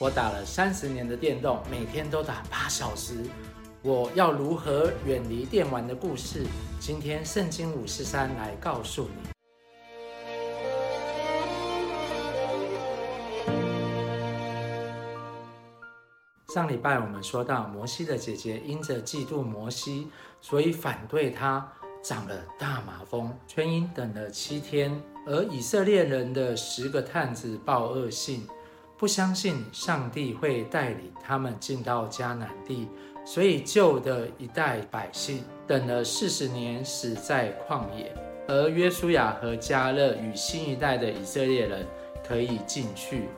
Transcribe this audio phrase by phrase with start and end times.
[0.00, 3.16] 我打了三十年的电动，每天都打八小时。
[3.82, 6.46] 我要如何远离电玩的故事？
[6.78, 9.10] 今天圣经五四三来告诉你。
[16.54, 20.06] 上礼拜我们说到，摩西的姐姐因着嫉妒摩西，
[20.40, 21.72] 所以反对他，
[22.04, 25.02] 长了大麻风，全因等了七天。
[25.26, 28.46] 而以色列人的十个探子报恶信，
[28.98, 32.88] 不相信上帝会带领他们进到迦南地。
[33.24, 38.06] 所以旧的一代百姓等了四十年，死在旷野；
[38.48, 41.86] 而约书亚和迦勒与新一代的以色列人
[42.26, 43.28] 可以进去。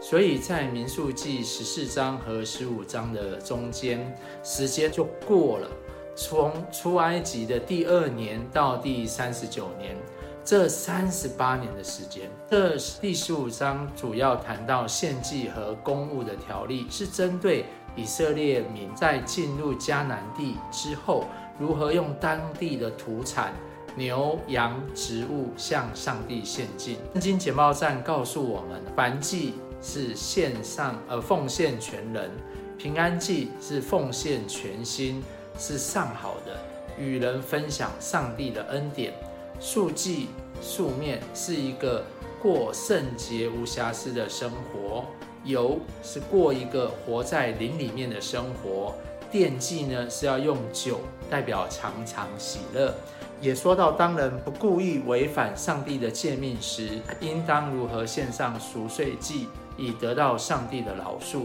[0.00, 5.68] 所以在民数记十四章和十五章的中间，时间就过了。
[6.14, 9.96] 从出埃及的第二年到第三十九年，
[10.44, 12.30] 这三十八年的时间。
[12.50, 17.64] 这第十五章主要谈到献祭和公物的条例，是针对。
[17.96, 21.26] 以色列民在进入迦南地之后，
[21.60, 23.52] 如何用当地的土产
[23.94, 26.98] 牛羊植物向上帝献祭？
[27.12, 32.28] 圣经简报站告诉我们，燔祭是献上而奉献全人，
[32.76, 35.22] 平安祭是奉献全心，
[35.56, 36.58] 是上好的，
[36.98, 39.14] 与人分享上帝的恩典。
[39.60, 40.28] 素祭
[40.60, 42.04] 素面是一个
[42.42, 45.04] 过圣洁无瑕疵的生活。
[45.44, 48.94] 油是过一个活在灵里面的生活，
[49.30, 52.94] 奠祭呢是要用酒，代表常常喜乐。
[53.42, 61.42] 也说到，当人不故意违反上帝的诫命时，应当如何献上赎罪祭，以得到上帝的饶恕。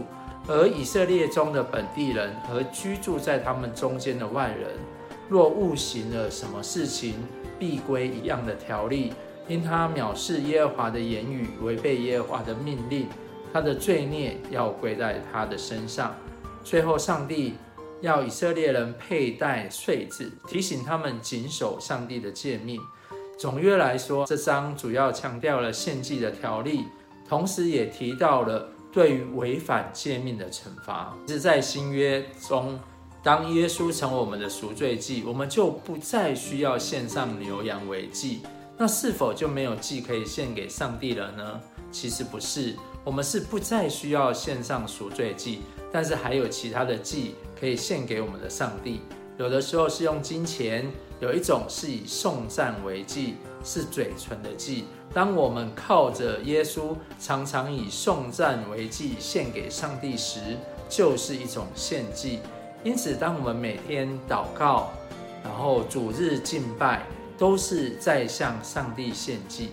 [0.48, 4.70] 而以色列中的本地人和居住在他们中间的外人，
[5.30, 7.14] 若误行了什么事情，
[7.56, 9.14] 必归一样的条例，
[9.46, 13.06] 因他藐视耶和华的言语，违背耶和华的命令。
[13.52, 16.14] 他的罪孽要归在他的身上。
[16.64, 17.54] 最后，上帝
[18.00, 22.80] 要以色列人佩戴繸子，提醒他们谨守上帝的诫命。
[23.38, 26.84] 总约来说，这章主要强调了献祭的条例，
[27.28, 31.16] 同时也提到了对于违反诫命的惩罚。
[31.26, 32.78] 是在新约中，
[33.22, 38.40] 当耶稣成为我们的赎罪祭，我们就不再需要献上牛羊为祭。
[38.78, 41.60] 那是否就没有祭可以献给上帝了呢？
[41.92, 42.74] 其实不是。
[43.04, 45.60] 我们是不再需要献上赎罪祭，
[45.92, 49.00] 但是还有其他的祭可以献给我们的上帝。
[49.38, 54.84] 有的时候是用金钱，有一种是以颂赞为祭，是嘴唇的祭。
[55.12, 60.40] 当我们靠着耶稣，常常以颂赞为祭献给上帝时，
[60.88, 62.38] 就是一种献祭。
[62.82, 64.90] 因此，当我们每天祷告，
[65.44, 67.02] 然后主日敬拜，
[67.36, 69.72] 都是在向上帝献祭。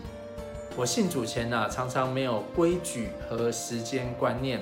[0.76, 4.62] 我信主前呢、啊，常常没有规矩和时间观念，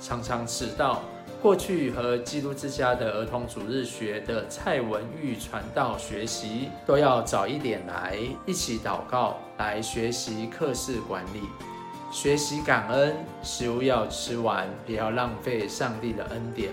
[0.00, 1.02] 常常迟到。
[1.42, 11.42] 过去和基督之家的儿童主日学的蔡文玉传道学习，都要早一点来，一起祷告，来学习课室管理，
[12.10, 16.70] 学习感恩，食物要吃完，不要浪费上帝的恩典。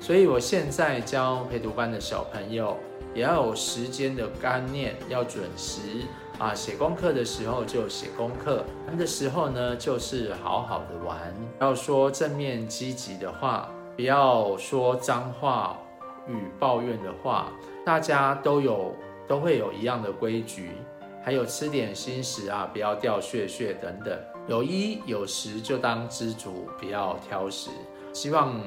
[0.00, 2.76] 所以我现在教陪读班的小朋友，
[3.14, 5.80] 也要有时间的观念，要准时。
[6.38, 11.18] 啊，写功课的时候就写功课，玩的时候呢，就是好好的玩。
[11.60, 15.78] 要说正面积极的话，不要说脏话
[16.26, 17.52] 与抱怨的话。
[17.84, 18.94] 大家都有
[19.28, 20.70] 都会有一样的规矩，
[21.22, 24.18] 还有吃点心时啊，不要掉屑屑等等。
[24.48, 27.68] 有衣有食就当知足，不要挑食。
[28.14, 28.58] 希望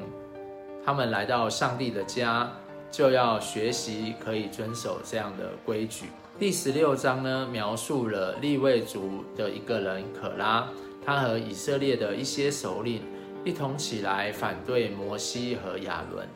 [0.84, 2.46] 他们来到上帝的家，
[2.90, 6.06] 就要学习可以遵守这样的规矩。
[6.38, 10.68] 第十六章呢，描述了利未族的一个人可拉，
[11.02, 13.00] 他和以色列的一些首领
[13.44, 16.28] 一同起来反对摩西和亚伦。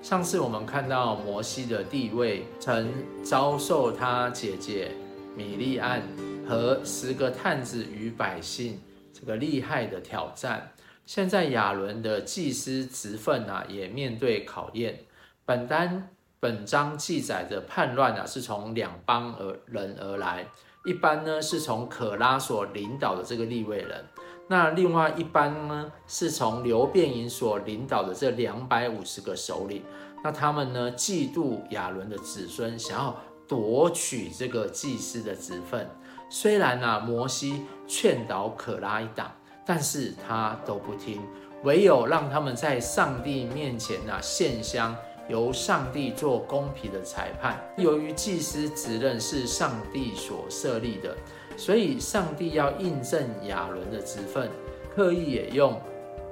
[0.00, 2.90] 上次我们看到摩西的地位曾
[3.22, 4.92] 遭受他姐姐
[5.36, 6.02] 米利暗
[6.48, 8.80] 和十个探子与百姓
[9.12, 10.72] 这个厉害的挑战。
[11.12, 15.00] 现在亚伦的祭司职分啊，也面对考验。
[15.44, 16.08] 本单。
[16.38, 20.46] 本章记载的叛乱啊，是从两帮而人而来，
[20.86, 24.04] 一般呢是从可拉所领导的这个利未人，
[24.48, 29.82] 那另外一般呢是从流便营所领导的这两百五十个首领，
[30.22, 35.90] 那他们呢嫉妒亚伦的子孙，想要夺取这个祭司的职分。
[36.30, 39.30] 虽然啊摩西劝导可拉一党，
[39.64, 41.20] 但是他都不听，
[41.64, 44.96] 唯有让他们在上帝面前啊献香。
[45.28, 47.56] 由上帝做公平的裁判。
[47.76, 51.16] 由于祭司职任是上帝所设立的，
[51.56, 54.50] 所以上帝要印证亚伦的职分，
[54.92, 55.80] 刻意也用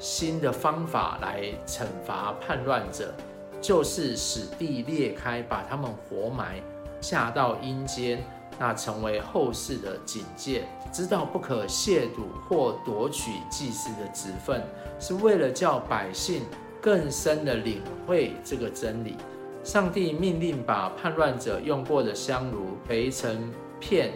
[0.00, 3.14] 新的方法来惩罚叛乱者，
[3.60, 6.60] 就是使地裂开，把他们活埋，
[7.00, 8.20] 下到阴间，
[8.58, 14.62] 那成为后世的警戒，知道不可亵渎或夺取祭司的职分，
[14.98, 16.42] 是为了叫百姓
[16.80, 19.16] 更深的领会这个真理。
[19.62, 24.12] 上帝命令把叛乱者用过的香炉焙成片，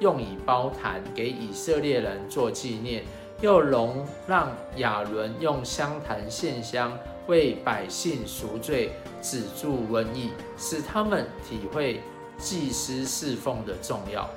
[0.00, 3.04] 用以包坛，给以色列人做纪念。
[3.40, 6.98] 又容让亚伦用香坛献香，
[7.28, 8.90] 为百姓赎罪，
[9.22, 12.00] 止住瘟疫，使他们体会
[12.38, 14.28] 祭司侍奉的重要。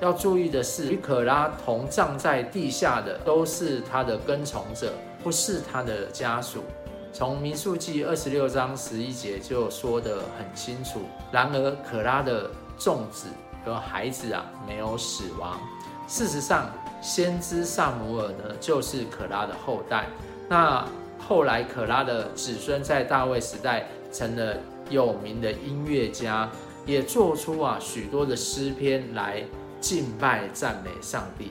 [0.00, 6.64] 要注意的是，与可拉同葬在地下的都是他的跟从者，不是他的家属。
[7.12, 11.02] 从民数记二十六章十一节就说得很清楚。
[11.30, 13.28] 然而，可拉的众子
[13.64, 15.60] 和孩子啊，没有死亡。
[16.08, 16.68] 事实上，
[17.00, 20.06] 先知撒母耳呢，就是可拉的后代。
[20.48, 20.84] 那
[21.18, 24.56] 后来可拉的子孙在大卫时代成了
[24.90, 26.50] 有名的音乐家，
[26.86, 29.44] 也做出啊许多的诗篇来
[29.80, 31.50] 敬拜赞美上帝。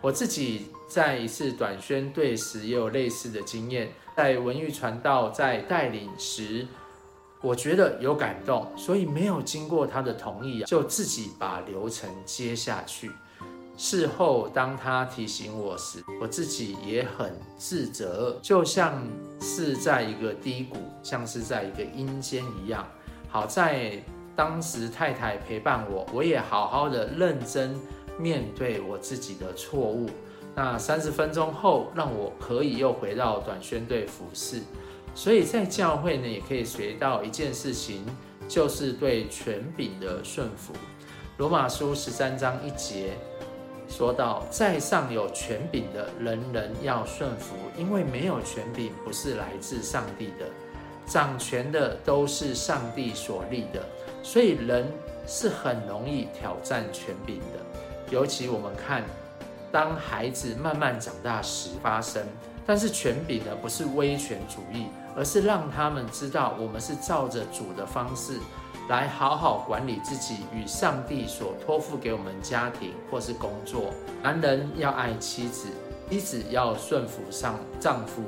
[0.00, 6.66] 我自己在一次短宣队时也有类似的经验，在文玉传道在带领时，
[7.42, 13.10] 我觉得有感动，所以没有经过他的同意，就自己把流程接下去。
[13.76, 19.02] 事后，当他提醒我时，我自己也很自责，就像
[19.40, 22.86] 是在一个低谷，像是在一个阴间一样。
[23.28, 24.02] 好在
[24.34, 27.78] 当时太太陪伴我，我也好好的认真
[28.18, 30.08] 面对我自己的错误。
[30.54, 34.60] 那三十分钟后，让我可以又回到短宣队服侍。
[35.14, 38.04] 所以在教会呢，也可以学到一件事情，
[38.48, 40.72] 就是对权柄的顺服。
[41.38, 43.12] 罗马书十三章一节。
[43.88, 50.46] 说到在上有权柄的人人要顺服，因为没有权柄不是来自上帝的，
[51.06, 53.84] 掌权的都是上帝所立的，
[54.22, 54.86] 所以人
[55.26, 57.58] 是很容易挑战权柄的。
[58.10, 59.04] 尤其我们看，
[59.70, 62.26] 当孩子慢慢长大时发生，
[62.66, 64.86] 但是权柄呢，不是威权主义，
[65.16, 68.38] 而是让他们知道我们是照着主的方式。
[68.88, 73.94] 来好好管理自己与上帝所托付给我们家庭或是工作。
[74.20, 75.68] 男人要爱妻子，
[76.10, 78.20] 妻子要顺服上丈夫。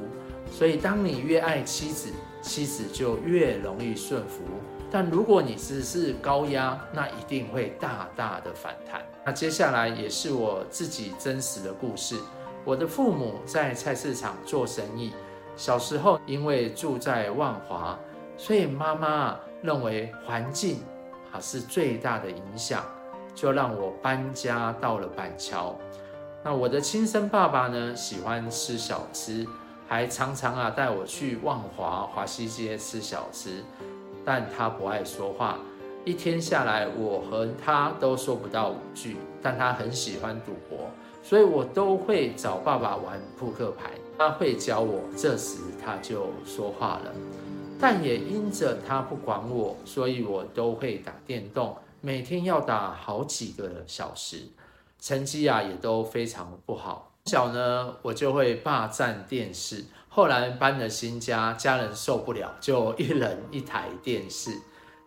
[0.53, 2.13] 所以，当你越爱妻子，
[2.43, 4.45] 妻子就越容易顺服。
[4.93, 9.01] 但如果你只是高压，那一定会大大的反弹。
[9.25, 12.17] 那接下来也是我自己真实的故事。
[12.65, 15.13] 我的父母在菜市场做生意，
[15.57, 17.99] 小时候因为住在万华，
[18.37, 19.37] 所以妈妈。
[19.63, 20.83] 认为环境
[21.31, 22.85] 啊是最大的影响，
[23.33, 25.79] 就让我搬家到了板桥。
[26.43, 29.47] 那我的亲生爸爸呢，喜欢吃小吃，
[29.87, 33.63] 还常常啊带我去万华华西街吃小吃。
[34.25, 35.59] 但他不爱说话，
[36.05, 39.17] 一天下来我和他都说不到五句。
[39.43, 40.89] 但他很喜欢赌博，
[41.21, 45.01] 所以我都会找爸爸玩扑克牌，他会教我。
[45.17, 47.13] 这时他就说话了。
[47.81, 54.43] 但也因着他不管我，所以我都会打电动，每天要打好几个小时，
[55.01, 57.11] 成绩啊也都非常不好。
[57.25, 59.85] 从小呢，我就会霸占电视。
[60.15, 64.51] 后来搬了新家，家人受不了，就一人一台电视。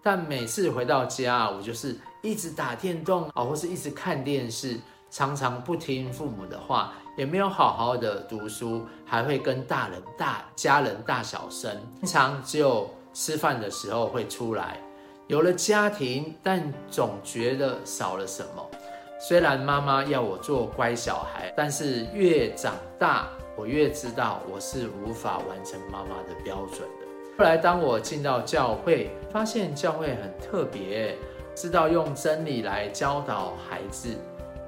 [0.02, 4.80] 但每次回到家，我就是一直打电动啊，或是一直看电视，
[5.12, 6.94] 常常不听父母的话。
[7.16, 11.72] 也没有好好的读书，还会跟大人大家人大小声，
[12.02, 14.82] 经常只有吃饭的时候会出来。
[15.28, 18.70] 有了家庭，但总觉得少了什么。
[19.18, 27.06] 虽然妈妈要我做乖小孩，但是越长大，我越知道我是无法完成妈妈的标准的。
[27.38, 31.16] 后来当我进到教会，发现教会很特别，
[31.54, 34.10] 知道用真理来教导孩子。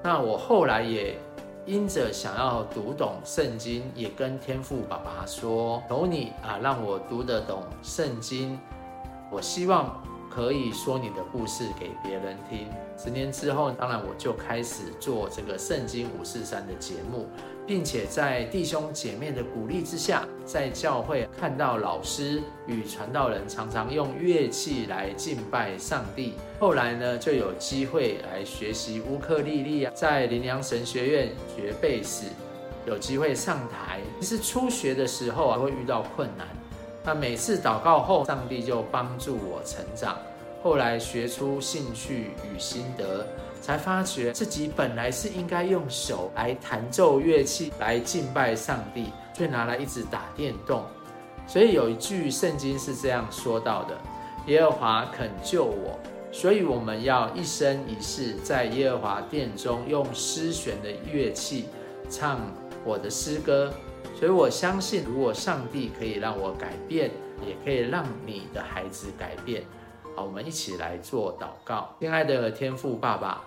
[0.04, 1.18] 那我后来也。
[1.68, 8.58] 因着想要读懂圣经，也跟天父爸爸说：“求你啊，让我读得懂圣经。
[9.30, 17.28] 我希望可以说你的故事给别人听。”十年之后，当然我就开始做这个圣经五四三的节目。
[17.68, 26.36] 并且在弟兄姐妹的鼓励之下，在教会看到老师与传道人常常用乐器来敬拜上帝。
[26.60, 32.26] 后来呢，就有机会来学习乌克丽丽啊，在灵粮神学院学贝斯，
[32.86, 34.00] 有机会上台。
[34.22, 36.48] 其实初学的时候啊，会遇到困难，
[37.04, 40.18] 那每次祷告后，上帝就帮助我成长。
[40.62, 43.26] 后来学出兴趣与心得。
[43.60, 50.86] 才发觉自己本来是应该用手来弹奏乐器来敬拜上帝，却拿来一直打电动。
[51.46, 53.98] 所以有一句圣经是这样说到的
[54.48, 56.00] ：“耶和华肯救我。”
[56.32, 61.66] 所以我们要一生一世在耶和华殿中用诗弦的乐器
[62.10, 62.40] 唱
[62.86, 63.74] 我的诗歌。
[64.18, 67.12] 所以我相信，如果上帝可以让我改变，
[67.46, 69.64] 也可以让你的孩子改变。
[70.18, 71.94] 好，我们一起来做祷告。
[72.00, 73.44] 亲爱的天父爸爸，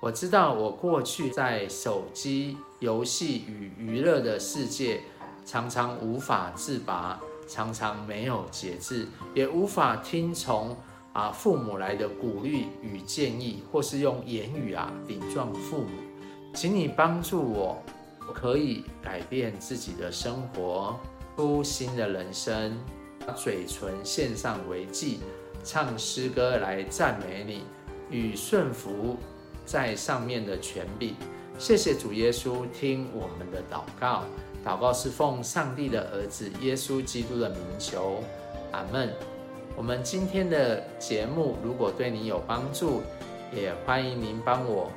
[0.00, 5.02] 我知道我过去在手机游戏与娱乐的世界，
[5.44, 10.74] 常常无法自拔，常常没有节制，也无法听从
[11.12, 15.90] 啊父母来的鼓励与建议，或是用言语啊顶撞父母。
[16.54, 17.76] 请你帮助我。
[18.26, 20.98] 我可以改变自己的生活，
[21.36, 22.74] 出新的人生，
[23.26, 25.20] 把嘴唇献上为祭，
[25.64, 27.64] 唱诗歌来赞美你，
[28.10, 29.16] 与顺服
[29.64, 31.14] 在上面的权柄。
[31.58, 34.24] 谢谢主耶稣，听我们的祷告。
[34.64, 38.22] 祷告是奉上帝的儿子耶稣基督的名求，
[38.72, 39.10] 阿门。
[39.76, 43.02] 我们今天的节目如果对你有帮助，
[43.54, 44.90] 也欢迎您帮我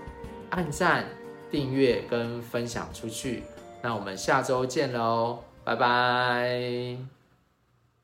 [0.50, 1.06] 按赞。
[1.52, 3.44] 订阅跟分享出去，
[3.80, 7.23] 那我们下周见喽，拜拜。